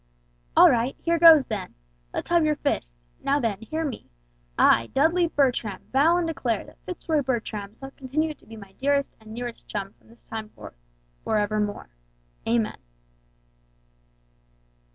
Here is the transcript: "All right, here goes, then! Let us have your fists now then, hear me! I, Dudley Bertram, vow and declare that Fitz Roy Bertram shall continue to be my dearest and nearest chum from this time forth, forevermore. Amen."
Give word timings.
"All 0.57 0.67
right, 0.71 0.95
here 0.99 1.19
goes, 1.19 1.45
then! 1.45 1.75
Let 2.11 2.25
us 2.25 2.29
have 2.31 2.43
your 2.43 2.55
fists 2.55 2.95
now 3.21 3.39
then, 3.39 3.59
hear 3.61 3.85
me! 3.85 4.09
I, 4.57 4.87
Dudley 4.87 5.27
Bertram, 5.27 5.83
vow 5.93 6.17
and 6.17 6.25
declare 6.25 6.63
that 6.65 6.79
Fitz 6.87 7.07
Roy 7.07 7.21
Bertram 7.21 7.71
shall 7.79 7.91
continue 7.91 8.33
to 8.33 8.45
be 8.47 8.55
my 8.55 8.71
dearest 8.71 9.15
and 9.19 9.31
nearest 9.31 9.67
chum 9.67 9.93
from 9.93 10.07
this 10.09 10.23
time 10.23 10.49
forth, 10.49 10.73
forevermore. 11.23 11.89
Amen." 12.47 12.79